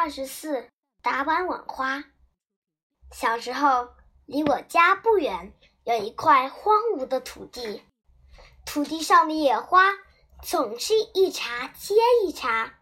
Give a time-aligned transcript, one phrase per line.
[0.00, 0.68] 二十四，
[1.02, 2.04] 打碗碗花。
[3.10, 3.88] 小时候，
[4.26, 7.82] 离我家不远有一块荒芜的土地，
[8.64, 9.86] 土地上的野花
[10.40, 12.78] 总是一茬接一茬，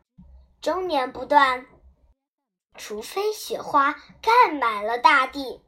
[0.60, 1.64] 终年不断，
[2.76, 5.62] 除非雪花盖满了大地。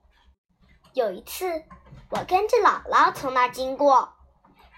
[0.93, 1.65] 有一次，
[2.11, 4.13] 我跟着姥姥从那经过，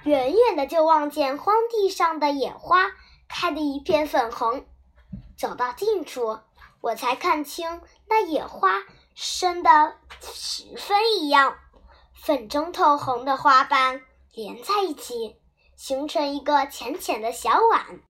[0.04, 2.92] 远远的就望见荒地上的野花
[3.28, 4.64] 开得一片粉红。
[5.36, 6.38] 走到近处，
[6.82, 8.82] 我才看清那野花
[9.14, 11.58] 生的十分一样，
[12.14, 14.02] 粉中透红的花瓣
[14.32, 15.36] 连在一起，
[15.76, 18.00] 形成一个浅浅的小碗，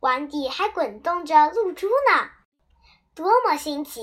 [0.00, 2.30] 碗底还滚动着露珠呢，
[3.14, 4.02] 多么新奇，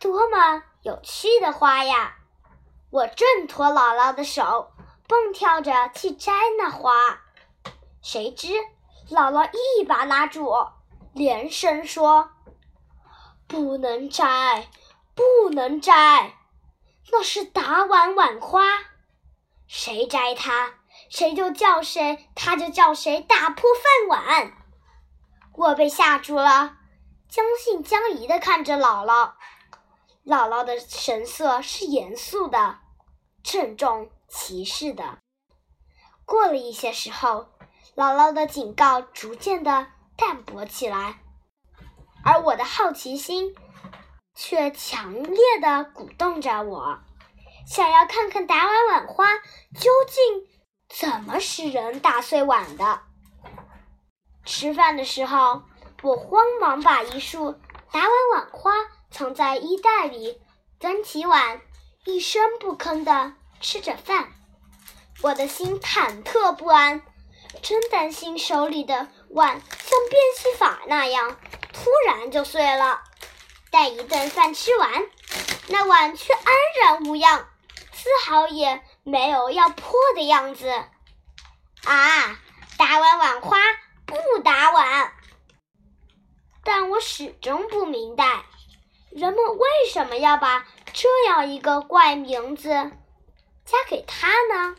[0.00, 2.16] 多么有趣的花呀！
[2.90, 4.72] 我挣脱姥姥的手，
[5.06, 7.20] 蹦跳着去摘那花，
[8.02, 8.48] 谁知
[9.10, 10.52] 姥姥一把拉住，
[11.12, 12.30] 连声说
[13.48, 14.68] ：“不能摘，
[15.14, 16.36] 不能摘，
[17.10, 18.62] 那是打碗碗花，
[19.66, 20.74] 谁摘它，
[21.08, 24.52] 谁就叫谁，他就叫谁打破饭碗。”
[25.56, 26.76] 我被吓住了，
[27.28, 29.32] 将信将疑的看着姥姥。
[30.24, 32.78] 姥姥的神色是严肃的、
[33.42, 35.18] 郑重其事的。
[36.26, 37.48] 过了一些时候，
[37.96, 41.22] 姥姥的警告逐渐的淡薄起来，
[42.28, 43.54] 而我的好奇心
[44.34, 46.98] 却强烈的鼓动着我，
[47.66, 49.24] 想要看看打碗碗花
[49.74, 50.46] 究竟
[50.90, 53.00] 怎么使人打碎碗的。
[54.44, 55.62] 吃饭的时候，
[56.02, 57.52] 我慌忙把一束
[57.90, 58.72] 打碗碗花。
[59.10, 60.38] 藏在衣袋里，
[60.78, 61.62] 端起碗，
[62.04, 64.28] 一声不吭的吃着饭。
[65.22, 67.00] 我的心忐忑不安，
[67.62, 71.38] 真担心手里的碗像变戏法那样
[71.78, 73.02] 突然就碎了。
[73.70, 75.06] 待一顿饭吃完，
[75.68, 76.42] 那碗却安
[76.82, 77.48] 然无恙，
[77.92, 80.68] 丝毫也没有要破的样子。
[81.84, 82.40] 啊，
[82.76, 83.58] 打碗碗花
[84.04, 85.12] 不打碗，
[86.64, 88.42] 但我始终不明白。
[89.10, 94.76] 人们为什么要把这样一个怪名字加给它呢？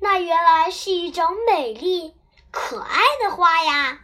[0.00, 2.16] 那原来是一种美丽
[2.50, 4.00] 可爱的花呀！